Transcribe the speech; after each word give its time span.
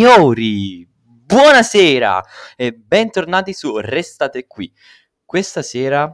signori, 0.00 0.88
buonasera 1.02 2.24
e 2.56 2.72
bentornati 2.72 3.52
su 3.52 3.76
Restate 3.76 4.46
qui. 4.46 4.72
Questa 5.26 5.60
sera 5.60 6.10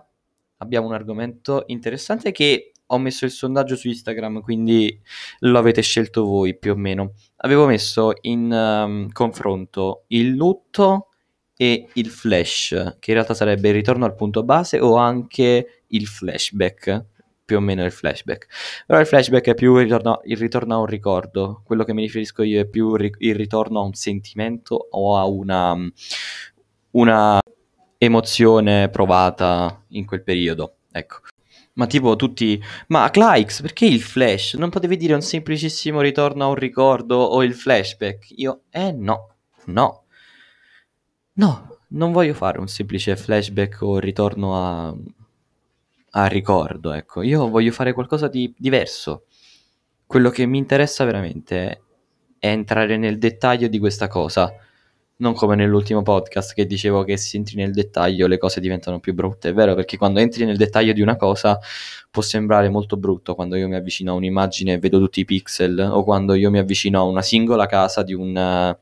abbiamo 0.57 0.89
un 0.89 0.93
argomento 0.93 1.63
interessante 1.67 2.33
che 2.33 2.73
ho 2.85 2.99
messo 2.99 3.25
il 3.27 3.31
sondaggio 3.31 3.77
su 3.77 3.87
Instagram, 3.87 4.41
quindi 4.41 5.01
lo 5.39 5.59
avete 5.59 5.83
scelto 5.83 6.25
voi 6.25 6.59
più 6.59 6.73
o 6.73 6.75
meno. 6.75 7.13
Avevo 7.37 7.67
messo 7.67 8.11
in 8.23 8.51
um, 8.51 9.09
confronto 9.13 10.07
il 10.09 10.31
lutto 10.31 11.11
e 11.57 11.87
il 11.93 12.09
flash, 12.09 12.97
che 12.99 13.11
in 13.13 13.17
realtà 13.17 13.35
sarebbe 13.35 13.69
il 13.69 13.75
ritorno 13.75 14.05
al 14.05 14.17
punto 14.17 14.43
base 14.43 14.81
o 14.81 14.97
anche 14.97 15.85
il 15.87 16.09
flashback, 16.09 17.05
più 17.47 17.57
o 17.57 17.61
meno 17.61 17.85
il 17.85 17.93
flashback. 17.93 18.49
Però 18.87 19.01
il 19.01 19.07
flashback 19.07 19.47
è 19.47 19.55
più 19.55 19.77
il 19.77 19.85
ritorno, 19.85 20.21
il 20.25 20.37
ritorno 20.37 20.75
a 20.75 20.79
un 20.79 20.87
ricordo, 20.87 21.63
quello 21.65 21.85
che 21.85 21.95
mi 21.95 22.03
riferisco 22.03 22.43
io 22.43 22.61
è 22.61 22.67
più 22.67 22.95
il 22.97 23.35
ritorno 23.35 23.81
a 23.81 23.85
un 23.85 23.95
sentimento 23.95 24.89
o 24.91 25.17
a 25.17 25.25
una, 25.25 25.75
una 26.91 27.41
emozione 27.97 28.91
provata 28.91 29.85
in 29.91 30.05
quel 30.05 30.23
periodo, 30.23 30.79
ecco. 30.91 31.21
Ma 31.75 31.87
tipo 31.87 32.17
tutti, 32.17 32.61
ma 32.89 33.11
Clix, 33.11 33.61
perché 33.61 33.85
il 33.85 34.01
flash? 34.01 34.55
Non 34.55 34.71
potevi 34.71 34.97
dire 34.97 35.15
un 35.15 35.21
semplicissimo 35.21 36.01
ritorno 36.01 36.45
a 36.45 36.49
un 36.49 36.55
ricordo 36.55 37.17
o 37.17 37.43
il 37.45 37.55
flashback? 37.55 38.33
Io, 38.39 38.63
eh 38.71 38.93
no, 38.93 39.35
no. 39.67 40.05
No, 41.35 41.79
non 41.89 42.13
voglio 42.13 42.33
fare 42.33 42.59
un 42.59 42.67
semplice 42.67 43.15
flashback 43.15 43.83
o 43.83 43.99
ritorno 43.99 44.57
a, 44.57 44.97
a 46.19 46.27
ricordo, 46.27 46.93
ecco. 46.93 47.21
Io 47.21 47.49
voglio 47.49 47.73
fare 47.73 47.93
qualcosa 47.93 48.29
di 48.29 48.53
diverso. 48.57 49.25
Quello 50.07 50.31
che 50.31 50.47
mi 50.47 50.57
interessa 50.57 51.05
veramente 51.05 51.83
è 52.39 52.47
entrare 52.49 52.97
nel 52.97 53.19
dettaglio 53.19 53.69
di 53.69 53.79
questa 53.79 54.09
cosa. 54.09 54.51
Non 55.19 55.35
come 55.35 55.57
nell'ultimo 55.57 56.01
podcast 56.01 56.55
che 56.55 56.65
dicevo 56.65 57.05
che 57.05 57.19
se 57.19 57.37
entri 57.37 57.57
nel 57.57 57.73
dettaglio 57.73 58.27
le 58.29 58.39
cose 58.39 58.61
diventano 58.61 58.99
più 58.99 59.13
brutte. 59.13 59.51
È 59.51 59.53
vero, 59.53 59.75
perché 59.75 59.99
quando 59.99 60.21
entri 60.21 60.47
nel 60.47 60.57
dettaglio 60.57 60.95
di 60.95 61.03
una 61.03 61.17
cosa 61.17 61.59
può 62.11 62.23
sembrare 62.23 62.71
molto 62.71 62.97
brutto 62.97 63.35
quando 63.35 63.57
io 63.57 63.69
mi 63.69 63.75
avvicino 63.75 64.13
a 64.13 64.15
un'immagine 64.15 64.73
e 64.75 64.79
vedo 64.79 64.99
tutti 64.99 65.21
i 65.21 65.27
pixel, 65.27 65.79
o 65.79 66.03
quando 66.03 66.33
io 66.33 66.51
mi 66.51 66.59
avvicino 66.59 66.99
a 66.99 67.03
una 67.03 67.23
singola 67.23 67.67
casa 67.67 68.03
di 68.03 68.15
un, 68.15 68.75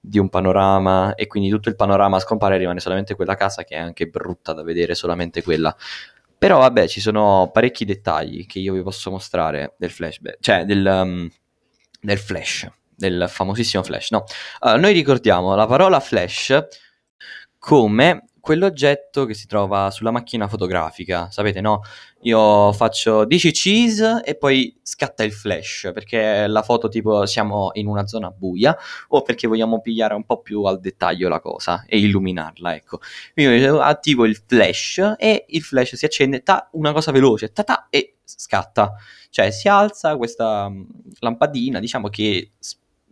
di 0.00 0.18
un 0.18 0.28
panorama 0.30 1.14
e 1.14 1.26
quindi 1.26 1.50
tutto 1.50 1.68
il 1.68 1.76
panorama 1.76 2.18
scompare 2.18 2.54
e 2.54 2.58
rimane 2.58 2.80
solamente 2.80 3.14
quella 3.14 3.34
casa 3.34 3.64
che 3.64 3.74
è 3.74 3.78
anche 3.78 4.06
brutta 4.06 4.54
da 4.54 4.62
vedere, 4.62 4.94
solamente 4.94 5.42
quella. 5.42 5.74
Però 6.38 6.58
vabbè, 6.58 6.86
ci 6.86 7.00
sono 7.00 7.50
parecchi 7.52 7.84
dettagli 7.84 8.46
che 8.46 8.58
io 8.58 8.74
vi 8.74 8.82
posso 8.82 9.10
mostrare 9.10 9.74
del 9.78 9.90
flashback, 9.90 10.36
cioè 10.40 10.64
del, 10.64 10.84
um, 10.84 11.30
del 12.00 12.18
flash, 12.18 12.70
del 12.94 13.26
famosissimo 13.28 13.82
flash. 13.82 14.10
No, 14.10 14.24
allora, 14.60 14.80
noi 14.80 14.92
ricordiamo 14.92 15.54
la 15.54 15.66
parola 15.66 15.98
flash 15.98 16.66
come 17.58 18.28
quell'oggetto 18.46 19.24
che 19.24 19.34
si 19.34 19.48
trova 19.48 19.90
sulla 19.90 20.12
macchina 20.12 20.46
fotografica, 20.46 21.28
sapete 21.32 21.60
no? 21.60 21.80
Io 22.20 22.72
faccio 22.72 23.24
10 23.24 23.50
cheese 23.50 24.22
e 24.24 24.36
poi 24.36 24.78
scatta 24.82 25.24
il 25.24 25.32
flash, 25.32 25.90
perché 25.92 26.46
la 26.46 26.62
foto 26.62 26.86
tipo 26.86 27.26
siamo 27.26 27.70
in 27.72 27.88
una 27.88 28.06
zona 28.06 28.30
buia 28.30 28.76
o 29.08 29.22
perché 29.22 29.48
vogliamo 29.48 29.80
pigliare 29.80 30.14
un 30.14 30.24
po' 30.24 30.42
più 30.42 30.62
al 30.62 30.78
dettaglio 30.78 31.28
la 31.28 31.40
cosa 31.40 31.84
e 31.88 31.98
illuminarla, 31.98 32.76
ecco. 32.76 33.00
Quindi 33.34 33.64
attivo 33.64 34.24
il 34.24 34.36
flash 34.36 35.14
e 35.18 35.46
il 35.48 35.62
flash 35.62 35.96
si 35.96 36.04
accende, 36.04 36.44
ta, 36.44 36.68
una 36.74 36.92
cosa 36.92 37.10
veloce, 37.10 37.50
ta, 37.50 37.64
ta 37.64 37.88
e 37.90 38.18
scatta. 38.22 38.94
Cioè 39.28 39.50
si 39.50 39.66
alza 39.66 40.16
questa 40.16 40.68
mm, 40.68 40.84
lampadina, 41.18 41.80
diciamo 41.80 42.08
che 42.08 42.52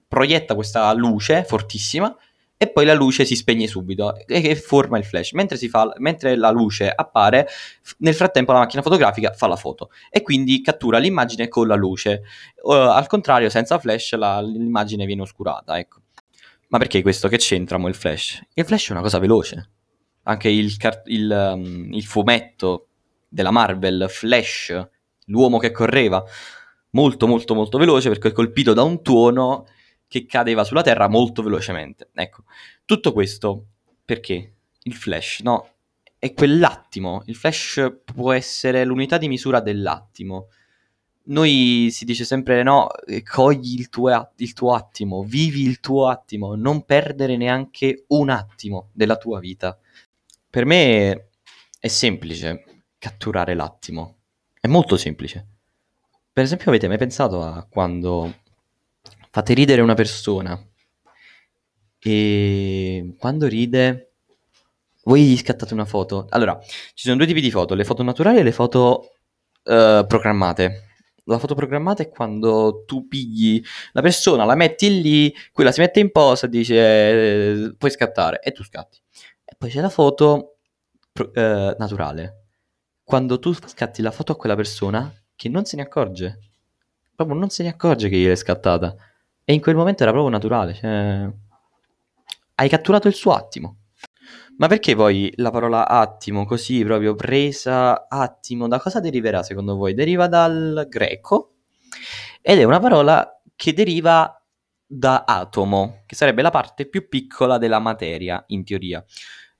proietta 0.06 0.54
questa 0.54 0.92
luce 0.92 1.42
fortissima 1.42 2.16
e 2.64 2.70
poi 2.70 2.84
la 2.84 2.94
luce 2.94 3.24
si 3.24 3.36
spegne 3.36 3.66
subito 3.66 4.14
e, 4.26 4.56
forma 4.56 4.98
il 4.98 5.04
flash. 5.04 5.32
Mentre, 5.32 5.56
fa, 5.68 5.92
mentre, 5.98 6.36
la 6.36 6.50
luce 6.50 6.90
appare, 6.90 7.46
nel 7.98 8.14
frattempo 8.14 8.52
la 8.52 8.60
macchina 8.60 8.82
fotografica 8.82 9.32
fa 9.32 9.46
la 9.46 9.56
foto 9.56 9.90
e 10.10 10.22
quindi 10.22 10.60
cattura 10.62 10.98
l'immagine 10.98 11.48
con 11.48 11.66
la 11.66 11.74
luce. 11.74 12.22
Uh, 12.62 12.72
al 12.72 13.06
contrario, 13.06 13.48
senza 13.50 13.78
flash 13.78 14.14
la, 14.14 14.40
l'immagine 14.40 15.04
viene 15.06 15.22
oscurata. 15.22 15.78
Ecco. 15.78 16.00
Ma 16.68 16.78
perché 16.78 17.02
questo? 17.02 17.28
Che 17.28 17.36
c'entra 17.36 17.76
il 17.76 17.94
flash? 17.94 18.42
Il 18.54 18.64
flash 18.64 18.88
è 18.88 18.92
una 18.92 19.02
cosa 19.02 19.18
veloce. 19.18 19.70
Anche 20.24 20.48
il, 20.48 20.74
il, 21.06 21.52
um, 21.54 21.92
il 21.92 22.04
fumetto 22.04 22.88
della 23.28 23.50
Marvel, 23.50 24.06
Flash, 24.08 24.88
l'uomo 25.26 25.58
che 25.58 25.70
correva, 25.70 26.24
molto 26.90 27.26
molto 27.26 27.54
molto 27.54 27.78
veloce 27.78 28.08
perché 28.08 28.28
è 28.28 28.32
colpito 28.32 28.72
da 28.72 28.82
un 28.82 29.02
tuono 29.02 29.66
che 30.06 30.26
cadeva 30.26 30.64
sulla 30.64 30.82
Terra 30.82 31.08
molto 31.08 31.42
velocemente. 31.42 32.10
Ecco, 32.14 32.44
tutto 32.84 33.12
questo 33.12 33.66
perché 34.04 34.52
il 34.82 34.94
flash, 34.94 35.40
no? 35.40 35.68
È 36.18 36.32
quell'attimo. 36.32 37.22
Il 37.26 37.36
flash 37.36 38.00
può 38.04 38.32
essere 38.32 38.84
l'unità 38.84 39.18
di 39.18 39.28
misura 39.28 39.60
dell'attimo. 39.60 40.48
Noi 41.26 41.88
si 41.90 42.04
dice 42.04 42.24
sempre 42.24 42.62
no, 42.62 42.90
eh, 43.06 43.22
cogli 43.22 43.78
il 43.78 43.88
tuo, 43.88 44.32
il 44.36 44.52
tuo 44.52 44.74
attimo, 44.74 45.22
vivi 45.22 45.62
il 45.62 45.80
tuo 45.80 46.08
attimo, 46.08 46.54
non 46.54 46.84
perdere 46.84 47.36
neanche 47.36 48.04
un 48.08 48.28
attimo 48.28 48.90
della 48.92 49.16
tua 49.16 49.40
vita. 49.40 49.78
Per 50.50 50.64
me 50.66 51.28
è 51.78 51.88
semplice 51.88 52.84
catturare 52.98 53.54
l'attimo. 53.54 54.16
È 54.60 54.66
molto 54.66 54.96
semplice. 54.96 55.46
Per 56.32 56.42
esempio, 56.42 56.68
avete 56.68 56.88
mai 56.88 56.98
pensato 56.98 57.42
a 57.42 57.66
quando 57.68 58.42
fate 59.34 59.52
ridere 59.52 59.80
una 59.80 59.94
persona 59.94 60.56
e 61.98 63.16
quando 63.18 63.48
ride 63.48 64.12
voi 65.02 65.24
gli 65.24 65.36
scattate 65.36 65.74
una 65.74 65.84
foto. 65.84 66.26
Allora, 66.28 66.56
ci 66.62 67.02
sono 67.02 67.16
due 67.16 67.26
tipi 67.26 67.40
di 67.40 67.50
foto, 67.50 67.74
le 67.74 67.82
foto 67.82 68.04
naturali 68.04 68.38
e 68.38 68.42
le 68.44 68.52
foto 68.52 69.10
uh, 69.64 70.06
programmate. 70.06 70.82
La 71.24 71.40
foto 71.40 71.56
programmata 71.56 72.04
è 72.04 72.10
quando 72.10 72.84
tu 72.86 73.08
pigli 73.08 73.60
la 73.90 74.02
persona, 74.02 74.44
la 74.44 74.54
metti 74.54 75.02
lì, 75.02 75.34
quella 75.50 75.72
si 75.72 75.80
mette 75.80 75.98
in 75.98 76.12
posa, 76.12 76.46
dice 76.46 76.76
eh, 76.76 77.74
puoi 77.76 77.90
scattare 77.90 78.38
e 78.40 78.52
tu 78.52 78.62
scatti. 78.62 79.02
E 79.44 79.56
poi 79.58 79.68
c'è 79.68 79.80
la 79.80 79.88
foto 79.88 80.58
uh, 81.12 81.74
naturale. 81.76 82.44
Quando 83.02 83.40
tu 83.40 83.52
scatti 83.52 84.00
la 84.00 84.12
foto 84.12 84.30
a 84.30 84.36
quella 84.36 84.54
persona 84.54 85.12
che 85.34 85.48
non 85.48 85.64
se 85.64 85.74
ne 85.74 85.82
accorge. 85.82 86.38
Proprio 87.16 87.36
non 87.36 87.50
se 87.50 87.64
ne 87.64 87.70
accorge 87.70 88.08
che 88.08 88.16
gliel'hai 88.16 88.36
scattata. 88.36 88.94
E 89.44 89.52
in 89.52 89.60
quel 89.60 89.76
momento 89.76 90.02
era 90.02 90.12
proprio 90.12 90.32
naturale, 90.32 90.74
cioè... 90.74 91.30
Hai 92.56 92.68
catturato 92.68 93.08
il 93.08 93.14
suo 93.14 93.32
attimo. 93.32 93.78
Ma 94.56 94.68
perché 94.68 94.94
poi 94.94 95.32
la 95.36 95.50
parola 95.50 95.88
attimo, 95.88 96.44
così 96.44 96.84
proprio 96.84 97.14
presa, 97.14 98.06
attimo, 98.08 98.68
da 98.68 98.78
cosa 98.78 99.00
deriverà 99.00 99.42
secondo 99.42 99.74
voi? 99.74 99.94
Deriva 99.94 100.28
dal 100.28 100.86
greco 100.88 101.54
ed 102.40 102.60
è 102.60 102.64
una 102.64 102.78
parola 102.78 103.40
che 103.56 103.72
deriva 103.72 104.40
da 104.86 105.24
atomo, 105.26 106.02
che 106.06 106.14
sarebbe 106.14 106.42
la 106.42 106.50
parte 106.50 106.86
più 106.88 107.08
piccola 107.08 107.58
della 107.58 107.80
materia, 107.80 108.42
in 108.48 108.64
teoria. 108.64 109.04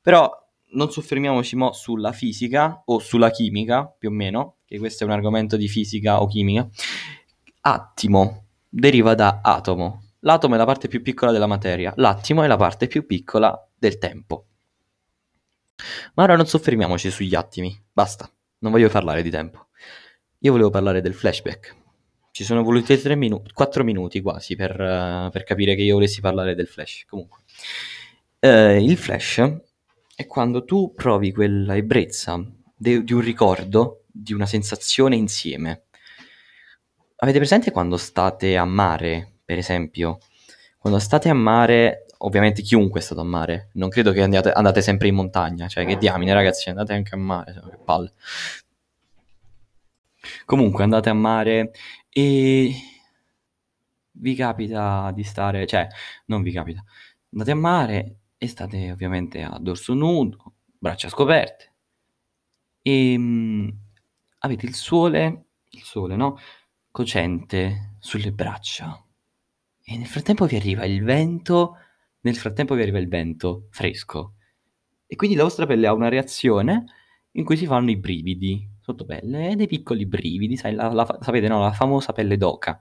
Però 0.01 0.31
non 0.75 0.91
soffermiamoci 0.91 1.57
mo 1.57 1.73
sulla 1.73 2.13
fisica 2.13 2.83
o 2.85 2.99
sulla 3.01 3.31
chimica, 3.31 3.87
più 3.87 4.11
o 4.11 4.13
meno, 4.13 4.59
che 4.65 4.79
questo 4.79 5.03
è 5.03 5.07
un 5.07 5.13
argomento 5.13 5.57
di 5.57 5.67
fisica 5.67 6.21
o 6.21 6.27
chimica. 6.27 6.69
Attimo, 7.63 8.44
deriva 8.75 9.15
da 9.15 9.41
atomo. 9.41 10.03
L'atomo 10.21 10.55
è 10.55 10.59
la 10.59 10.65
parte 10.65 10.89
più 10.89 11.01
piccola 11.01 11.31
della 11.31 11.47
materia, 11.47 11.93
l'attimo 11.97 12.43
è 12.43 12.47
la 12.47 12.57
parte 12.57 12.89
più 12.89 13.07
piccola 13.07 13.57
del 13.75 13.99
tempo. 13.99 14.47
Ma 16.15 16.25
ora 16.25 16.35
non 16.35 16.47
soffermiamoci 16.47 17.11
sugli 17.11 17.35
attimi, 17.35 17.81
basta, 17.93 18.29
non 18.59 18.73
voglio 18.73 18.89
parlare 18.89 19.23
di 19.23 19.31
tempo. 19.31 19.69
Io 20.39 20.53
volevo 20.53 20.71
parlare 20.71 21.01
del 21.01 21.15
flashback. 21.15 21.77
Ci 22.33 22.43
sono 22.43 22.65
voluti 22.65 23.01
3 23.01 23.15
minuti, 23.15 23.53
4 23.53 23.85
minuti 23.85 24.21
quasi 24.21 24.57
per, 24.57 24.73
uh, 24.73 25.31
per, 25.31 25.45
capire 25.45 25.77
che 25.77 25.83
io 25.83 25.95
volessi 25.95 26.21
parlare 26.21 26.57
del 26.57 26.67
flash. 26.67 27.05
Comunque, 27.07 27.43
uh, 28.41 28.81
il 28.81 28.97
flash 28.97 29.41
è 30.17 30.27
quando 30.27 30.65
tu 30.65 30.93
provi 30.95 31.33
quella 31.33 31.77
ebbrezza 31.77 32.43
de- 32.75 33.05
di 33.05 33.13
un 33.13 33.21
ricordo, 33.21 34.05
di 34.11 34.33
una 34.33 34.47
sensazione 34.47 35.15
insieme 35.15 35.84
Avete 37.17 37.39
presente 37.39 37.71
quando 37.71 37.97
state 37.97 38.57
a 38.57 38.65
mare, 38.65 39.39
per 39.45 39.59
esempio? 39.59 40.19
Quando 40.79 40.99
state 40.99 41.29
a 41.29 41.35
mare, 41.35 42.07
ovviamente 42.19 42.61
chiunque 42.63 43.01
è 43.01 43.03
stato 43.03 43.21
a 43.21 43.25
mare, 43.25 43.71
non 43.75 43.89
credo 43.89 44.13
che 44.13 44.21
andate, 44.21 44.51
andate 44.51 44.83
sempre 44.83 45.09
in 45.09 45.15
montagna, 45.15 45.69
cioè 45.69 45.87
che 45.87 45.97
diamine 45.97 46.35
ragazzi, 46.35 46.69
andate 46.69 46.93
anche 46.93 47.15
a 47.15 47.19
mare, 47.19 47.53
che 47.53 47.79
palle. 47.85 48.13
Comunque 50.45 50.83
andate 50.83 51.09
a 51.09 51.15
mare 51.15 51.73
e 52.09 52.73
vi 54.13 54.35
capita 54.35 55.11
di 55.15 55.23
stare, 55.23 55.67
cioè 55.67 55.87
non 56.27 56.43
vi 56.43 56.53
capita, 56.53 56.83
andate 57.33 57.51
a 57.51 57.55
mare 57.55 58.17
e 58.37 58.49
state 58.49 58.91
ovviamente 58.91 59.43
a 59.43 59.57
dorso 59.61 59.95
nudo, 59.95 60.55
braccia 60.79 61.09
scoperte 61.09 61.73
e 62.83 63.17
mh, 63.17 63.79
avete 64.41 64.67
il 64.67 64.75
sole, 64.75 65.45
il 65.71 65.83
sole, 65.83 66.17
no? 66.17 66.39
Cocente 66.95 67.97
sulle 67.99 68.31
braccia. 68.31 69.05
e 69.83 69.97
nel 69.97 70.07
frattempo 70.07 70.47
vi 70.47 70.55
arriva 70.55 70.85
il 70.85 71.03
vento, 71.03 71.77
nel 72.21 72.37
frattempo 72.37 72.77
vi 72.77 72.83
arriva 72.83 72.99
il 72.99 73.09
vento 73.09 73.67
fresco. 73.71 74.35
E 75.05 75.17
quindi 75.17 75.35
la 75.35 75.43
vostra 75.43 75.67
pelle 75.67 75.89
ha 75.89 75.93
una 75.93 76.09
reazione 76.09 76.85
in 77.33 77.45
cui 77.45 77.57
si 77.57 77.67
fanno 77.67 77.91
i 77.91 77.97
brividi 77.97 78.71
sotto 78.81 79.05
pelle, 79.05 79.57
dei 79.57 79.67
piccoli 79.67 80.07
brividi, 80.07 80.57
sai, 80.57 80.73
la, 80.73 80.93
la, 80.93 81.19
sapete, 81.21 81.49
no, 81.49 81.59
la 81.63 81.73
famosa 81.73 82.13
pelle 82.13 82.37
d'oca. 82.37 82.81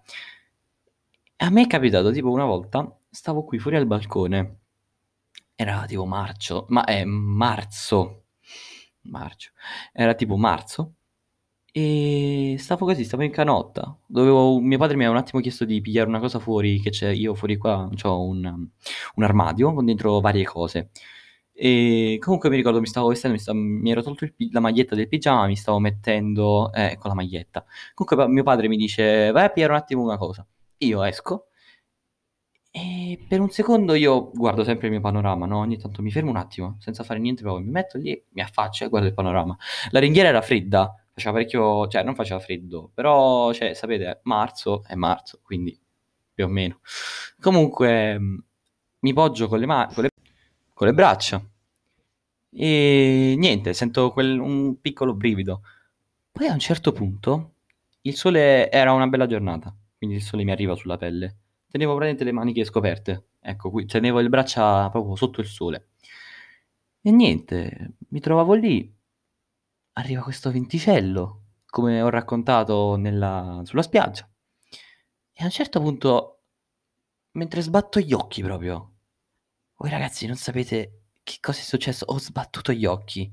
A 1.37 1.49
me 1.49 1.63
è 1.63 1.67
capitato 1.67 2.11
tipo 2.11 2.29
una 2.29 2.45
volta, 2.45 2.95
stavo 3.09 3.43
qui 3.43 3.57
fuori 3.57 3.77
al 3.77 3.87
balcone, 3.87 4.59
era 5.55 5.85
tipo 5.87 6.05
marzo, 6.05 6.67
ma 6.69 6.83
è 6.83 7.03
marzo, 7.03 8.25
marzo, 9.01 9.51
era 9.91 10.13
tipo 10.13 10.37
marzo, 10.37 10.97
e 11.75 12.55
stavo 12.59 12.85
così, 12.85 13.03
stavo 13.03 13.23
in 13.23 13.31
canotta. 13.31 13.97
Dovevo, 14.05 14.59
mio 14.59 14.77
padre 14.77 14.95
mi 14.95 15.05
ha 15.05 15.09
un 15.09 15.17
attimo 15.17 15.41
chiesto 15.41 15.65
di 15.65 15.81
pigliare 15.81 16.07
una 16.07 16.19
cosa 16.19 16.37
fuori, 16.37 16.79
che 16.79 16.91
c'è, 16.91 17.09
io 17.09 17.33
fuori 17.33 17.57
qua 17.57 17.89
ho 18.03 18.23
un, 18.27 18.69
un 19.15 19.23
armadio 19.23 19.73
con 19.73 19.85
dentro 19.85 20.19
varie 20.19 20.43
cose. 20.45 20.91
E 21.51 22.17
comunque 22.19 22.49
mi 22.49 22.57
ricordo, 22.57 22.79
mi 22.79 22.85
stavo 22.85 23.07
vestendo, 23.07 23.35
mi, 23.35 23.41
stavo, 23.41 23.57
mi 23.59 23.89
ero 23.91 24.03
tolto 24.03 24.25
il, 24.25 24.33
la 24.51 24.59
maglietta 24.59 24.93
del 24.95 25.07
pigiama, 25.07 25.47
mi 25.47 25.55
stavo 25.55 25.79
mettendo, 25.79 26.71
eh, 26.73 26.95
con 26.99 27.09
la 27.09 27.15
maglietta. 27.15 27.65
Comunque 27.95 28.27
mio 28.31 28.43
padre 28.43 28.67
mi 28.67 28.77
dice, 28.77 29.31
vai 29.31 29.45
a 29.45 29.49
pigliare 29.49 29.73
un 29.73 29.79
attimo 29.79 30.03
una 30.03 30.17
cosa. 30.17 30.45
Io 30.77 31.01
esco 31.03 31.47
e 32.75 33.23
per 33.27 33.39
un 33.39 33.51
secondo 33.51 33.93
io 33.93 34.31
guardo 34.33 34.63
sempre 34.63 34.87
il 34.87 34.93
mio 34.93 35.01
panorama, 35.01 35.45
no? 35.45 35.59
Ogni 35.59 35.77
tanto 35.77 36.01
mi 36.01 36.09
fermo 36.09 36.31
un 36.31 36.37
attimo, 36.37 36.77
senza 36.79 37.03
fare 37.03 37.19
niente, 37.19 37.43
proprio 37.43 37.63
mi 37.63 37.69
metto 37.71 37.99
lì, 37.99 38.19
mi 38.29 38.41
affaccio 38.41 38.83
e 38.83 38.89
guardo 38.89 39.07
il 39.07 39.13
panorama. 39.13 39.55
La 39.91 39.99
ringhiera 39.99 40.29
era 40.29 40.41
fredda, 40.41 41.02
faceva 41.13 41.33
parecchio, 41.33 41.87
cioè 41.87 42.03
non 42.03 42.15
faceva 42.15 42.39
freddo, 42.39 42.89
però, 42.93 43.53
cioè, 43.53 43.73
sapete, 43.73 44.21
marzo 44.23 44.83
è 44.85 44.95
marzo, 44.95 45.39
quindi 45.43 45.79
più 46.33 46.45
o 46.45 46.47
meno. 46.47 46.79
Comunque, 47.39 48.19
mi 48.99 49.13
poggio 49.13 49.47
con 49.47 49.59
le 49.59 49.65
mani, 49.65 49.93
con, 49.93 50.07
con 50.73 50.87
le, 50.87 50.93
braccia 50.93 51.43
e 52.49 53.35
niente, 53.37 53.73
sento 53.73 54.11
quel, 54.11 54.39
un 54.39 54.79
piccolo 54.81 55.13
brivido. 55.13 55.61
Poi 56.31 56.47
a 56.47 56.53
un 56.53 56.59
certo 56.59 56.91
punto 56.91 57.53
il 58.01 58.15
sole 58.15 58.71
era 58.71 58.91
una 58.93 59.07
bella 59.07 59.27
giornata, 59.27 59.75
quindi 59.97 60.17
il 60.17 60.21
sole 60.23 60.43
mi 60.43 60.51
arriva 60.51 60.75
sulla 60.75 60.97
pelle. 60.97 61.37
Tenevo 61.69 61.95
praticamente 61.95 62.23
le 62.23 62.31
maniche 62.31 62.63
scoperte, 62.65 63.27
ecco, 63.39 63.69
qui 63.71 63.85
tenevo 63.85 64.19
le 64.19 64.29
braccia 64.29 64.89
proprio 64.89 65.15
sotto 65.15 65.41
il 65.41 65.47
sole. 65.47 65.89
E 67.01 67.11
niente, 67.11 67.95
mi 68.09 68.19
trovavo 68.19 68.53
lì, 68.53 68.91
arriva 69.93 70.21
questo 70.21 70.51
venticello, 70.51 71.41
come 71.65 72.01
ho 72.01 72.09
raccontato 72.09 72.95
nella, 72.95 73.61
sulla 73.65 73.81
spiaggia. 73.81 74.29
E 75.31 75.41
a 75.41 75.45
un 75.45 75.51
certo 75.51 75.79
punto, 75.79 76.43
mentre 77.31 77.61
sbatto 77.61 77.99
gli 77.99 78.13
occhi 78.13 78.41
proprio, 78.41 78.93
voi 79.77 79.89
ragazzi 79.89 80.27
non 80.27 80.35
sapete 80.35 81.01
che 81.23 81.37
cosa 81.39 81.59
è 81.59 81.63
successo, 81.63 82.05
ho 82.07 82.19
sbattuto 82.19 82.71
gli 82.71 82.85
occhi. 82.85 83.31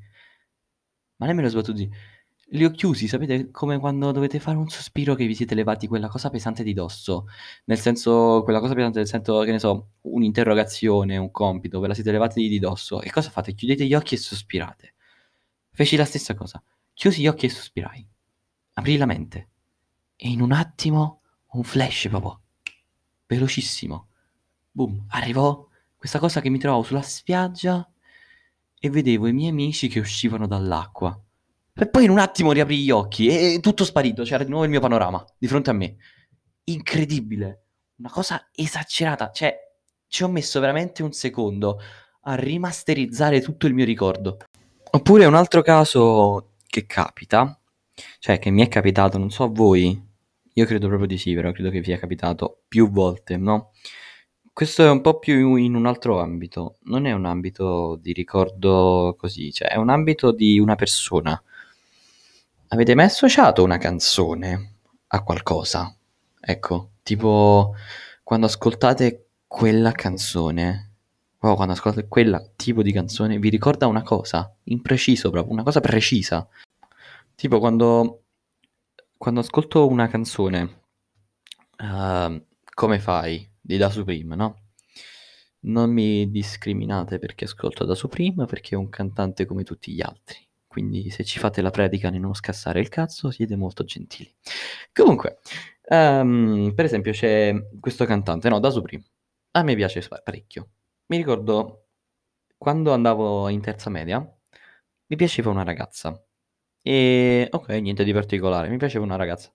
Ma 1.16 1.26
nemmeno 1.26 1.48
sbattuti. 1.48 1.90
Li 2.52 2.64
ho 2.64 2.70
chiusi, 2.70 3.06
sapete, 3.06 3.50
come 3.50 3.78
quando 3.78 4.10
dovete 4.10 4.40
fare 4.40 4.56
un 4.56 4.68
sospiro 4.68 5.14
che 5.14 5.26
vi 5.26 5.34
siete 5.36 5.54
levati 5.54 5.86
quella 5.86 6.08
cosa 6.08 6.30
pesante 6.30 6.64
di 6.64 6.72
dosso. 6.72 7.26
Nel 7.66 7.78
senso, 7.78 8.42
quella 8.42 8.58
cosa 8.58 8.74
pesante 8.74 8.98
nel 8.98 9.06
senso, 9.06 9.40
che 9.42 9.52
ne 9.52 9.58
so, 9.60 9.90
un'interrogazione, 10.02 11.16
un 11.16 11.30
compito, 11.30 11.78
ve 11.78 11.88
la 11.88 11.94
siete 11.94 12.10
levati 12.10 12.48
di 12.48 12.58
dosso. 12.58 13.02
E 13.02 13.10
cosa 13.10 13.30
fate? 13.30 13.54
Chiudete 13.54 13.84
gli 13.86 13.94
occhi 13.94 14.14
e 14.14 14.18
sospirate. 14.18 14.89
Feci 15.80 15.96
la 15.96 16.04
stessa 16.04 16.34
cosa. 16.34 16.62
Chiusi 16.92 17.22
gli 17.22 17.26
occhi 17.26 17.46
e 17.46 17.48
sospirai. 17.48 18.06
Aprì 18.74 18.98
la 18.98 19.06
mente. 19.06 19.48
E 20.14 20.28
in 20.28 20.42
un 20.42 20.52
attimo, 20.52 21.22
un 21.52 21.62
flash 21.62 22.08
proprio. 22.10 22.42
Velocissimo. 23.26 24.08
Boom, 24.70 25.06
arrivò 25.08 25.66
questa 25.96 26.18
cosa 26.18 26.42
che 26.42 26.50
mi 26.50 26.58
trovavo 26.58 26.82
sulla 26.82 27.00
spiaggia 27.00 27.90
e 28.78 28.90
vedevo 28.90 29.26
i 29.26 29.32
miei 29.32 29.48
amici 29.48 29.88
che 29.88 30.00
uscivano 30.00 30.46
dall'acqua. 30.46 31.18
E 31.72 31.88
poi 31.88 32.04
in 32.04 32.10
un 32.10 32.18
attimo 32.18 32.52
riapri 32.52 32.76
gli 32.76 32.90
occhi 32.90 33.28
e 33.28 33.58
tutto 33.62 33.86
sparito, 33.86 34.22
c'era 34.22 34.44
di 34.44 34.50
nuovo 34.50 34.64
il 34.64 34.70
mio 34.70 34.80
panorama 34.80 35.24
di 35.38 35.46
fronte 35.46 35.70
a 35.70 35.72
me. 35.72 35.96
Incredibile, 36.64 37.68
una 37.96 38.10
cosa 38.10 38.50
esagerata, 38.52 39.30
cioè 39.30 39.56
ci 40.08 40.24
ho 40.24 40.28
messo 40.28 40.60
veramente 40.60 41.02
un 41.02 41.12
secondo 41.12 41.80
a 42.24 42.34
rimasterizzare 42.34 43.40
tutto 43.40 43.66
il 43.66 43.72
mio 43.72 43.86
ricordo. 43.86 44.36
Oppure 44.92 45.24
un 45.24 45.34
altro 45.36 45.62
caso 45.62 46.54
che 46.66 46.84
capita, 46.84 47.56
cioè 48.18 48.40
che 48.40 48.50
mi 48.50 48.62
è 48.62 48.68
capitato, 48.68 49.18
non 49.18 49.30
so 49.30 49.44
a 49.44 49.48
voi, 49.48 50.00
io 50.52 50.64
credo 50.66 50.88
proprio 50.88 51.06
di 51.06 51.16
sì, 51.16 51.32
però 51.32 51.52
credo 51.52 51.70
che 51.70 51.78
vi 51.78 51.84
sia 51.84 51.98
capitato 51.98 52.62
più 52.66 52.90
volte, 52.90 53.36
no? 53.36 53.70
Questo 54.52 54.84
è 54.84 54.90
un 54.90 55.00
po' 55.00 55.20
più 55.20 55.54
in 55.54 55.76
un 55.76 55.86
altro 55.86 56.20
ambito, 56.20 56.78
non 56.84 57.06
è 57.06 57.12
un 57.12 57.24
ambito 57.24 57.98
di 58.02 58.12
ricordo 58.12 59.14
così, 59.16 59.52
cioè 59.52 59.68
è 59.68 59.76
un 59.76 59.90
ambito 59.90 60.32
di 60.32 60.58
una 60.58 60.74
persona. 60.74 61.40
Avete 62.68 62.94
mai 62.96 63.04
associato 63.04 63.62
una 63.62 63.78
canzone 63.78 64.74
a 65.06 65.22
qualcosa? 65.22 65.94
Ecco, 66.40 66.90
tipo 67.04 67.74
quando 68.24 68.46
ascoltate 68.46 69.28
quella 69.46 69.92
canzone 69.92 70.89
Oh, 71.42 71.54
quando 71.54 71.72
ascoltate 71.72 72.06
quel 72.06 72.52
tipo 72.56 72.82
di 72.82 72.92
canzone 72.92 73.38
vi 73.38 73.48
ricorda 73.48 73.86
una 73.86 74.02
cosa, 74.02 74.54
impreciso 74.64 75.30
proprio, 75.30 75.54
una 75.54 75.62
cosa 75.62 75.80
precisa. 75.80 76.46
Tipo 77.34 77.58
quando, 77.58 78.24
quando 79.16 79.40
ascolto 79.40 79.88
una 79.88 80.06
canzone, 80.08 80.82
uh, 81.78 82.44
come 82.74 82.98
fai, 82.98 83.50
di 83.58 83.78
Da 83.78 83.88
Supreme, 83.88 84.36
no? 84.36 84.64
Non 85.60 85.90
mi 85.90 86.30
discriminate 86.30 87.18
perché 87.18 87.44
ascolto 87.46 87.86
Da 87.86 87.94
Supreme, 87.94 88.44
perché 88.44 88.74
è 88.74 88.78
un 88.78 88.90
cantante 88.90 89.46
come 89.46 89.62
tutti 89.64 89.92
gli 89.92 90.02
altri. 90.02 90.46
Quindi 90.66 91.08
se 91.08 91.24
ci 91.24 91.38
fate 91.38 91.62
la 91.62 91.70
predica 91.70 92.10
di 92.10 92.18
non 92.18 92.34
scassare 92.34 92.80
il 92.80 92.90
cazzo, 92.90 93.30
siete 93.30 93.56
molto 93.56 93.84
gentili. 93.84 94.30
Comunque, 94.92 95.38
um, 95.88 96.72
per 96.74 96.84
esempio 96.84 97.12
c'è 97.12 97.54
questo 97.80 98.04
cantante, 98.04 98.50
no, 98.50 98.60
Da 98.60 98.68
Supreme. 98.68 99.04
A 99.52 99.62
me 99.62 99.74
piace 99.74 100.06
parecchio 100.22 100.68
mi 101.10 101.16
ricordo 101.16 101.88
quando 102.56 102.92
andavo 102.92 103.48
in 103.48 103.60
terza 103.60 103.90
media, 103.90 104.18
mi 104.18 105.16
piaceva 105.16 105.50
una 105.50 105.64
ragazza. 105.64 106.24
E 106.82 107.48
ok, 107.50 107.68
niente 107.70 108.04
di 108.04 108.12
particolare, 108.12 108.68
mi 108.68 108.76
piaceva 108.78 109.04
una 109.04 109.16
ragazza. 109.16 109.52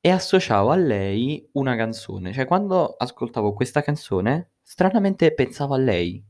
E 0.00 0.10
associavo 0.10 0.70
a 0.70 0.76
lei 0.76 1.48
una 1.52 1.76
canzone. 1.76 2.32
Cioè, 2.32 2.44
quando 2.46 2.94
ascoltavo 2.96 3.54
questa 3.54 3.82
canzone, 3.82 4.52
stranamente 4.62 5.32
pensavo 5.34 5.74
a 5.74 5.78
lei. 5.78 6.24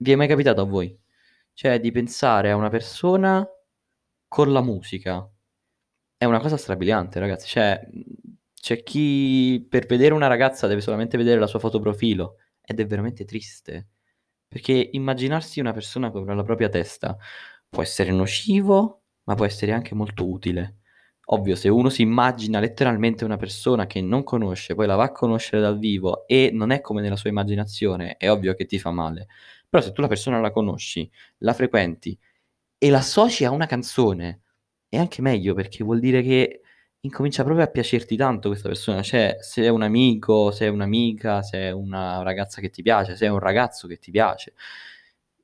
Vi 0.00 0.12
è 0.12 0.16
mai 0.16 0.28
capitato 0.28 0.60
a 0.60 0.64
voi? 0.64 0.98
Cioè, 1.52 1.80
di 1.80 1.90
pensare 1.92 2.50
a 2.50 2.56
una 2.56 2.70
persona 2.70 3.46
con 4.28 4.52
la 4.52 4.62
musica. 4.62 5.28
È 6.16 6.24
una 6.24 6.40
cosa 6.40 6.56
strabiliante, 6.56 7.20
ragazzi. 7.20 7.46
Cioè, 7.48 7.80
c'è 8.54 8.82
chi 8.82 9.64
per 9.68 9.86
vedere 9.86 10.14
una 10.14 10.26
ragazza 10.26 10.66
deve 10.66 10.80
solamente 10.80 11.16
vedere 11.16 11.40
la 11.40 11.46
sua 11.46 11.60
foto 11.60 11.78
profilo 11.80 12.36
ed 12.68 12.80
è 12.80 12.86
veramente 12.86 13.24
triste. 13.24 13.88
Perché 14.46 14.90
immaginarsi 14.92 15.58
una 15.58 15.72
persona 15.72 16.10
con 16.10 16.26
la 16.26 16.42
propria 16.42 16.68
testa 16.68 17.16
può 17.68 17.82
essere 17.82 18.12
nocivo, 18.12 19.04
ma 19.24 19.34
può 19.34 19.46
essere 19.46 19.72
anche 19.72 19.94
molto 19.94 20.28
utile. 20.28 20.76
Ovvio, 21.30 21.56
se 21.56 21.68
uno 21.68 21.88
si 21.88 22.02
immagina 22.02 22.60
letteralmente 22.60 23.24
una 23.24 23.36
persona 23.36 23.86
che 23.86 24.00
non 24.00 24.22
conosce, 24.22 24.74
poi 24.74 24.86
la 24.86 24.96
va 24.96 25.04
a 25.04 25.12
conoscere 25.12 25.60
dal 25.62 25.78
vivo 25.78 26.26
e 26.26 26.50
non 26.52 26.70
è 26.70 26.80
come 26.80 27.00
nella 27.02 27.16
sua 27.16 27.30
immaginazione, 27.30 28.16
è 28.16 28.30
ovvio 28.30 28.54
che 28.54 28.66
ti 28.66 28.78
fa 28.78 28.90
male. 28.90 29.28
Però 29.68 29.82
se 29.82 29.92
tu 29.92 30.00
la 30.00 30.08
persona 30.08 30.40
la 30.40 30.50
conosci, 30.50 31.10
la 31.38 31.52
frequenti 31.52 32.18
e 32.78 32.90
la 32.90 32.98
associ 32.98 33.44
a 33.44 33.50
una 33.50 33.66
canzone, 33.66 34.42
è 34.88 34.96
anche 34.98 35.22
meglio 35.22 35.54
perché 35.54 35.84
vuol 35.84 36.00
dire 36.00 36.22
che 36.22 36.62
incomincia 37.00 37.44
proprio 37.44 37.64
a 37.64 37.68
piacerti 37.68 38.16
tanto 38.16 38.48
questa 38.48 38.68
persona, 38.68 39.02
cioè 39.02 39.38
se 39.40 39.62
è 39.64 39.68
un 39.68 39.82
amico, 39.82 40.50
se 40.50 40.66
è 40.66 40.68
un'amica, 40.68 41.42
se 41.42 41.58
è 41.58 41.70
una 41.70 42.22
ragazza 42.22 42.60
che 42.60 42.70
ti 42.70 42.82
piace, 42.82 43.16
se 43.16 43.26
è 43.26 43.28
un 43.28 43.38
ragazzo 43.38 43.86
che 43.88 43.98
ti 43.98 44.10
piace, 44.10 44.54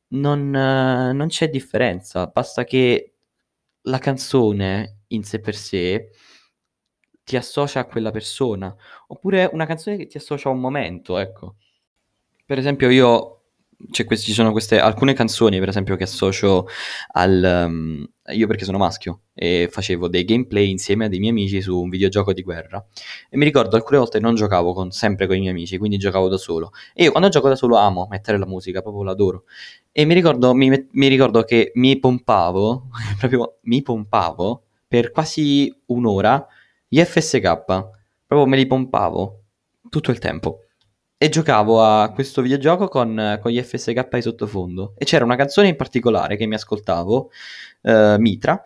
non, 0.09 0.51
non 0.51 1.27
c'è 1.29 1.49
differenza, 1.49 2.27
basta 2.27 2.65
che 2.65 3.15
la 3.83 3.99
canzone 3.99 5.01
in 5.09 5.25
sé 5.25 5.41
per 5.41 5.55
sé 5.57 6.11
ti 7.23 7.37
associa 7.37 7.81
a 7.81 7.85
quella 7.87 8.11
persona, 8.11 8.75
oppure 9.09 9.49
una 9.53 9.67
canzone 9.67 9.97
che 9.97 10.07
ti 10.07 10.19
associa 10.19 10.49
a 10.49 10.53
un 10.53 10.61
momento, 10.61 11.19
ecco. 11.19 11.57
Per 12.45 12.59
esempio 12.59 12.91
io 12.91 13.44
questi, 14.05 14.27
ci 14.27 14.33
sono 14.33 14.53
queste 14.53 14.79
alcune 14.79 15.13
canzoni, 15.13 15.59
per 15.59 15.69
esempio, 15.69 15.97
che 15.97 16.05
associo 16.05 16.67
al. 17.13 17.65
Um, 17.67 18.07
io 18.33 18.47
perché 18.47 18.65
sono 18.65 18.79
maschio 18.79 19.21
e 19.35 19.69
facevo 19.71 20.09
dei 20.09 20.25
gameplay 20.25 20.71
insieme 20.71 21.05
a 21.05 21.09
dei 21.09 21.19
miei 21.19 21.31
amici 21.31 21.61
su 21.61 21.79
un 21.79 21.91
videogioco 21.91 22.33
di 22.33 22.43
guerra. 22.43 22.83
E 23.29 23.37
mi 23.37 23.45
ricordo 23.45 23.77
alcune 23.77 23.99
volte 23.99 24.19
non 24.19 24.35
giocavo 24.35 24.73
con, 24.73 24.91
sempre 24.91 25.27
con 25.27 25.37
i 25.37 25.41
miei 25.41 25.51
amici, 25.51 25.77
quindi 25.77 25.99
giocavo 25.99 26.29
da 26.29 26.39
solo. 26.39 26.71
E 26.95 27.05
io 27.05 27.11
quando 27.11 27.29
gioco 27.29 27.49
da 27.49 27.57
solo 27.57 27.77
amo 27.77 28.07
mettere 28.09 28.39
la 28.39 28.47
musica, 28.47 28.81
proprio 28.81 29.03
l'adoro. 29.03 29.45
E 29.93 30.05
mi 30.07 30.15
ricordo, 30.15 30.55
mi, 30.55 30.89
mi 30.91 31.09
ricordo 31.09 31.43
che 31.43 31.73
mi 31.75 31.99
pompavo, 31.99 32.89
proprio 33.19 33.59
mi 33.63 33.83
pompavo 33.83 34.63
per 34.89 35.11
quasi 35.11 35.75
un'ora 35.87 36.47
gli 36.89 37.03
FSK. 37.03 37.41
Proprio 38.27 38.47
me 38.47 38.57
li 38.57 38.67
pompavo 38.67 39.43
tutto 39.91 40.11
il 40.11 40.19
tempo. 40.19 40.64
E 41.25 41.31
giocavo 41.31 41.83
a 41.83 42.13
questo 42.13 42.43
videogioco 42.43 42.87
con, 42.87 43.39
con 43.41 43.51
gli 43.51 43.59
FSK 43.59 44.21
sottofondo. 44.21 44.93
E 44.99 45.07
c'era 45.07 45.25
una 45.25 45.37
canzone 45.37 45.69
in 45.69 45.75
particolare 45.75 46.37
che 46.37 46.45
mi 46.45 46.55
ascoltavo, 46.55 47.31
uh, 47.81 48.17
Mitra, 48.19 48.63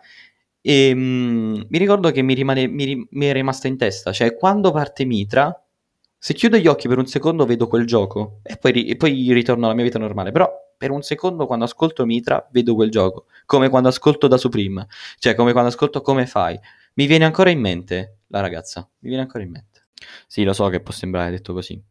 e 0.59 0.93
mm, 0.93 1.61
mi 1.69 1.77
ricordo 1.77 2.11
che 2.11 2.21
mi, 2.21 2.33
rimane, 2.33 2.67
mi, 2.67 3.07
mi, 3.11 3.25
è 3.27 3.31
rimasta 3.31 3.69
in 3.69 3.77
testa. 3.77 4.11
Cioè, 4.11 4.35
quando 4.35 4.71
parte 4.71 5.05
Mitra, 5.05 5.57
se 6.17 6.33
chiudo 6.33 6.57
gli 6.57 6.67
occhi 6.67 6.89
per 6.89 6.97
un 6.97 7.05
secondo 7.05 7.45
vedo 7.45 7.65
quel 7.67 7.85
gioco 7.85 8.41
e 8.43 8.57
poi, 8.57 8.89
e 8.89 8.97
poi 8.97 9.31
ritorno 9.31 9.63
alla 9.63 9.73
mia 9.73 9.85
vita 9.85 9.97
normale. 9.97 10.33
Però 10.33 10.51
per 10.77 10.91
un 10.91 11.01
secondo 11.01 11.45
quando 11.45 11.63
ascolto 11.63 12.05
Mitra 12.05 12.45
vedo 12.51 12.75
quel 12.75 12.91
gioco. 12.91 13.27
Come 13.45 13.69
quando 13.69 13.87
ascolto 13.87 14.27
da 14.27 14.35
Supreme. 14.35 14.85
Cioè, 15.17 15.33
come 15.33 15.53
quando 15.53 15.69
ascolto 15.69 16.01
Come 16.01 16.25
fai. 16.25 16.59
Mi 16.95 17.05
viene 17.05 17.23
ancora 17.23 17.51
in 17.51 17.61
mente 17.61 18.17
la 18.27 18.41
ragazza. 18.41 18.81
Mi 18.99 19.07
viene 19.07 19.23
ancora 19.23 19.45
in 19.45 19.51
mente. 19.51 19.87
Sì, 20.27 20.43
lo 20.43 20.51
so 20.51 20.67
che 20.67 20.81
può 20.81 20.91
sembrare 20.91 21.31
detto 21.31 21.53
così. 21.53 21.81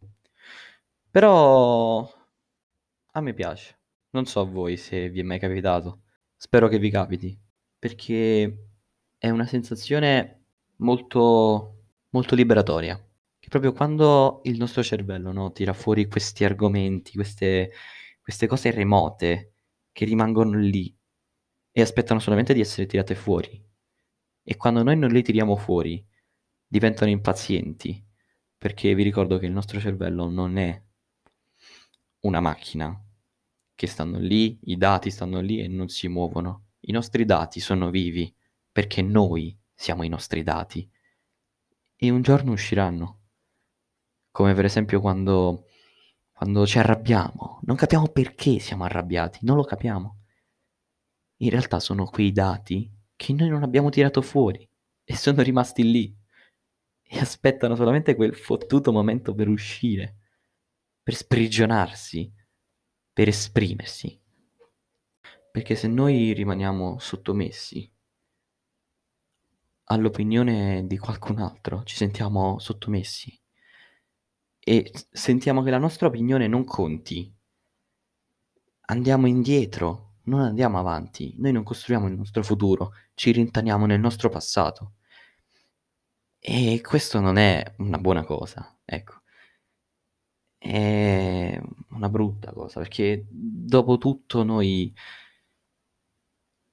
Però 1.18 2.08
a 3.10 3.20
me 3.20 3.34
piace. 3.34 3.76
Non 4.10 4.26
so 4.26 4.38
a 4.38 4.44
voi 4.44 4.76
se 4.76 5.08
vi 5.08 5.18
è 5.18 5.24
mai 5.24 5.40
capitato. 5.40 6.02
Spero 6.36 6.68
che 6.68 6.78
vi 6.78 6.90
capiti. 6.90 7.36
Perché 7.76 8.68
è 9.18 9.28
una 9.28 9.44
sensazione 9.44 10.44
molto, 10.76 11.86
molto 12.10 12.36
liberatoria. 12.36 12.96
Che 13.36 13.48
proprio 13.48 13.72
quando 13.72 14.42
il 14.44 14.58
nostro 14.58 14.84
cervello 14.84 15.32
no, 15.32 15.50
tira 15.50 15.72
fuori 15.72 16.06
questi 16.06 16.44
argomenti, 16.44 17.14
queste, 17.14 17.72
queste 18.22 18.46
cose 18.46 18.70
remote 18.70 19.54
che 19.90 20.04
rimangono 20.04 20.56
lì 20.56 20.96
e 21.72 21.80
aspettano 21.80 22.20
solamente 22.20 22.54
di 22.54 22.60
essere 22.60 22.86
tirate 22.86 23.16
fuori. 23.16 23.60
E 24.44 24.56
quando 24.56 24.84
noi 24.84 24.96
non 24.96 25.10
li 25.10 25.22
tiriamo 25.22 25.56
fuori, 25.56 26.00
diventano 26.64 27.10
impazienti. 27.10 28.06
Perché 28.56 28.94
vi 28.94 29.02
ricordo 29.02 29.38
che 29.38 29.46
il 29.46 29.52
nostro 29.52 29.80
cervello 29.80 30.28
non 30.30 30.58
è 30.58 30.80
una 32.20 32.40
macchina 32.40 33.00
che 33.74 33.86
stanno 33.86 34.18
lì, 34.18 34.58
i 34.64 34.76
dati 34.76 35.10
stanno 35.10 35.40
lì 35.40 35.60
e 35.60 35.68
non 35.68 35.88
si 35.88 36.08
muovono. 36.08 36.70
I 36.80 36.92
nostri 36.92 37.24
dati 37.24 37.60
sono 37.60 37.90
vivi 37.90 38.34
perché 38.72 39.02
noi 39.02 39.56
siamo 39.72 40.02
i 40.02 40.08
nostri 40.08 40.42
dati 40.42 40.88
e 41.94 42.10
un 42.10 42.22
giorno 42.22 42.52
usciranno. 42.52 43.20
Come 44.30 44.54
per 44.54 44.64
esempio 44.64 45.00
quando, 45.00 45.66
quando 46.32 46.66
ci 46.66 46.78
arrabbiamo, 46.78 47.60
non 47.62 47.76
capiamo 47.76 48.08
perché 48.08 48.58
siamo 48.58 48.84
arrabbiati, 48.84 49.40
non 49.42 49.56
lo 49.56 49.64
capiamo. 49.64 50.22
In 51.38 51.50
realtà 51.50 51.78
sono 51.78 52.06
quei 52.06 52.32
dati 52.32 52.90
che 53.14 53.32
noi 53.32 53.48
non 53.48 53.62
abbiamo 53.62 53.90
tirato 53.90 54.22
fuori 54.22 54.68
e 55.04 55.16
sono 55.16 55.42
rimasti 55.42 55.88
lì 55.88 56.16
e 57.02 57.18
aspettano 57.18 57.76
solamente 57.76 58.16
quel 58.16 58.34
fottuto 58.34 58.92
momento 58.92 59.34
per 59.34 59.48
uscire 59.48 60.16
per 61.08 61.16
sprigionarsi, 61.16 62.30
per 63.14 63.28
esprimersi. 63.28 64.20
Perché 65.50 65.74
se 65.74 65.88
noi 65.88 66.34
rimaniamo 66.34 66.98
sottomessi 66.98 67.90
all'opinione 69.84 70.86
di 70.86 70.98
qualcun 70.98 71.38
altro, 71.38 71.82
ci 71.84 71.96
sentiamo 71.96 72.58
sottomessi 72.58 73.34
e 74.58 74.92
sentiamo 75.10 75.62
che 75.62 75.70
la 75.70 75.78
nostra 75.78 76.08
opinione 76.08 76.46
non 76.46 76.66
conti, 76.66 77.34
andiamo 78.88 79.26
indietro, 79.26 80.16
non 80.24 80.40
andiamo 80.40 80.78
avanti, 80.78 81.34
noi 81.38 81.52
non 81.52 81.62
costruiamo 81.62 82.06
il 82.06 82.18
nostro 82.18 82.42
futuro, 82.42 82.92
ci 83.14 83.32
rintaniamo 83.32 83.86
nel 83.86 83.98
nostro 83.98 84.28
passato. 84.28 84.96
E 86.38 86.82
questo 86.82 87.18
non 87.18 87.38
è 87.38 87.76
una 87.78 87.96
buona 87.96 88.24
cosa, 88.24 88.78
ecco 88.84 89.17
è 90.58 91.60
una 91.90 92.08
brutta 92.08 92.52
cosa, 92.52 92.80
perché 92.80 93.24
dopo 93.30 93.96
tutto 93.96 94.42
noi 94.42 94.92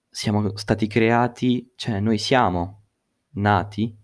siamo 0.10 0.56
stati 0.58 0.88
creati, 0.88 1.72
cioè 1.75 2.00
noi 2.00 2.18
siamo 2.18 2.84
nati 3.36 3.96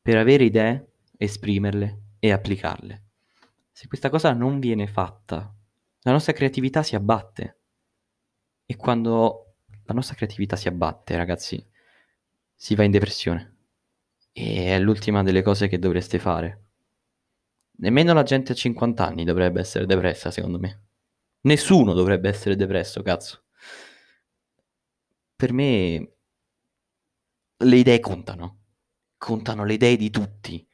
per 0.00 0.16
avere 0.16 0.44
idee, 0.44 0.92
esprimerle 1.16 2.02
e 2.18 2.32
applicarle. 2.32 3.02
Se 3.72 3.88
questa 3.88 4.10
cosa 4.10 4.32
non 4.32 4.60
viene 4.60 4.86
fatta, 4.86 5.54
la 6.02 6.12
nostra 6.12 6.32
creatività 6.32 6.82
si 6.82 6.94
abbatte. 6.94 7.58
E 8.64 8.76
quando 8.76 9.54
la 9.84 9.94
nostra 9.94 10.14
creatività 10.14 10.56
si 10.56 10.68
abbatte, 10.68 11.16
ragazzi, 11.16 11.64
si 12.54 12.74
va 12.74 12.84
in 12.84 12.90
depressione. 12.90 13.56
E 14.32 14.74
è 14.74 14.78
l'ultima 14.78 15.22
delle 15.22 15.42
cose 15.42 15.68
che 15.68 15.78
dovreste 15.78 16.18
fare. 16.18 16.67
Nemmeno 17.80 18.12
la 18.12 18.24
gente 18.24 18.52
a 18.52 18.54
50 18.54 19.06
anni 19.06 19.24
dovrebbe 19.24 19.60
essere 19.60 19.86
depressa, 19.86 20.30
secondo 20.30 20.58
me. 20.58 20.86
Nessuno 21.42 21.92
dovrebbe 21.92 22.28
essere 22.28 22.56
depresso, 22.56 23.02
cazzo. 23.02 23.44
Per 25.36 25.52
me 25.52 26.16
le 27.56 27.76
idee 27.76 28.00
contano. 28.00 28.64
Contano 29.16 29.64
le 29.64 29.74
idee 29.74 29.96
di 29.96 30.10
tutti. 30.10 30.66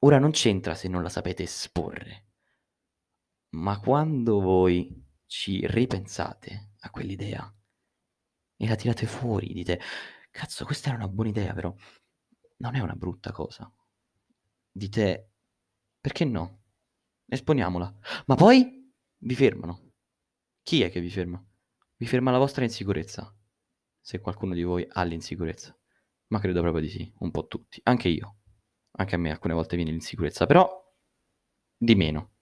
Ora 0.00 0.18
non 0.18 0.32
c'entra 0.32 0.74
se 0.74 0.88
non 0.88 1.02
la 1.02 1.08
sapete 1.08 1.44
esporre. 1.44 2.26
Ma 3.50 3.78
quando 3.80 4.40
voi 4.40 5.02
ci 5.26 5.66
ripensate 5.66 6.72
a 6.80 6.90
quell'idea 6.90 7.54
e 8.56 8.68
la 8.68 8.74
tirate 8.74 9.06
fuori, 9.06 9.52
dite, 9.54 9.80
cazzo, 10.30 10.66
questa 10.66 10.88
era 10.88 10.98
una 10.98 11.08
buona 11.08 11.30
idea, 11.30 11.54
però 11.54 11.74
non 12.58 12.74
è 12.74 12.80
una 12.80 12.94
brutta 12.94 13.32
cosa. 13.32 13.72
Dite, 14.70 15.33
perché 16.04 16.26
no? 16.26 16.64
Esponiamola. 17.26 17.98
Ma 18.26 18.34
poi 18.34 18.92
vi 19.20 19.34
fermano. 19.34 19.92
Chi 20.62 20.82
è 20.82 20.90
che 20.90 21.00
vi 21.00 21.08
ferma? 21.08 21.42
Vi 21.96 22.04
ferma 22.04 22.30
la 22.30 22.36
vostra 22.36 22.62
insicurezza. 22.62 23.34
Se 24.02 24.20
qualcuno 24.20 24.52
di 24.52 24.62
voi 24.64 24.86
ha 24.86 25.02
l'insicurezza. 25.02 25.74
Ma 26.26 26.40
credo 26.40 26.60
proprio 26.60 26.82
di 26.82 26.90
sì, 26.90 27.10
un 27.20 27.30
po' 27.30 27.46
tutti. 27.46 27.80
Anche 27.84 28.08
io. 28.08 28.40
Anche 28.98 29.14
a 29.14 29.18
me 29.18 29.30
alcune 29.30 29.54
volte 29.54 29.76
viene 29.76 29.92
l'insicurezza, 29.92 30.44
però 30.44 30.70
di 31.74 31.94
meno. 31.94 32.32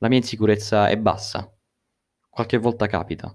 La 0.00 0.08
mia 0.08 0.18
insicurezza 0.18 0.88
è 0.90 0.98
bassa. 0.98 1.50
Qualche 2.28 2.58
volta 2.58 2.88
capita 2.88 3.34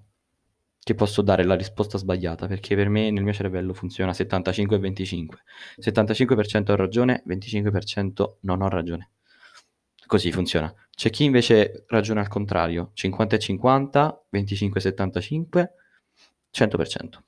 che 0.77 0.93
posso 0.93 1.23
dare 1.23 1.43
la 1.45 1.55
risposta 1.55 1.97
sbagliata, 1.97 2.45
perché 2.45 2.75
per 2.75 2.89
me 2.89 3.09
nel 3.09 3.23
mio 3.23 3.33
cervello 3.33 3.73
funziona 3.73 4.13
75 4.13 4.75
e 4.75 4.79
25. 4.79 5.43
75% 5.79 6.71
ho 6.71 6.75
ragione, 6.75 7.23
25% 7.25 8.35
non 8.41 8.61
ho 8.61 8.69
ragione. 8.69 9.13
Così 10.13 10.31
funziona. 10.31 10.71
C'è 10.95 11.09
chi 11.09 11.23
invece 11.23 11.85
ragiona 11.87 12.21
al 12.21 12.27
contrario, 12.27 12.91
50 12.93 13.35
e 13.35 13.39
50, 13.39 14.25
25 14.29 14.79
e 14.79 14.83
75, 14.83 15.73
100%. 16.51 17.23